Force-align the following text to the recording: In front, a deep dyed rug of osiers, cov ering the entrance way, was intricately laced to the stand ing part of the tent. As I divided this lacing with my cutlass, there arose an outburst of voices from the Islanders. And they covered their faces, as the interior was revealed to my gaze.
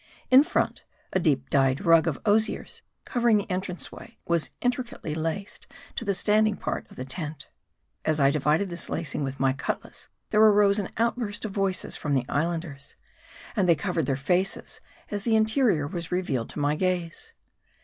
In 0.31 0.41
front, 0.43 0.81
a 1.13 1.19
deep 1.19 1.51
dyed 1.51 1.85
rug 1.85 2.07
of 2.07 2.17
osiers, 2.25 2.81
cov 3.05 3.21
ering 3.21 3.37
the 3.37 3.51
entrance 3.51 3.91
way, 3.91 4.17
was 4.25 4.49
intricately 4.59 5.13
laced 5.13 5.67
to 5.93 6.03
the 6.03 6.15
stand 6.15 6.47
ing 6.47 6.57
part 6.57 6.89
of 6.89 6.95
the 6.95 7.05
tent. 7.05 7.49
As 8.03 8.19
I 8.19 8.31
divided 8.31 8.71
this 8.71 8.89
lacing 8.89 9.23
with 9.23 9.39
my 9.39 9.53
cutlass, 9.53 10.09
there 10.31 10.41
arose 10.41 10.79
an 10.79 10.89
outburst 10.97 11.45
of 11.45 11.51
voices 11.51 11.95
from 11.95 12.15
the 12.15 12.25
Islanders. 12.27 12.95
And 13.55 13.69
they 13.69 13.75
covered 13.75 14.07
their 14.07 14.15
faces, 14.17 14.81
as 15.11 15.21
the 15.21 15.35
interior 15.35 15.85
was 15.85 16.11
revealed 16.11 16.49
to 16.49 16.59
my 16.59 16.75
gaze. 16.75 17.33